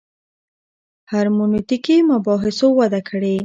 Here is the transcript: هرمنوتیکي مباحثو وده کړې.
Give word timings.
هرمنوتیکي 1.11 1.97
مباحثو 2.11 2.67
وده 2.79 3.01
کړې. 3.09 3.35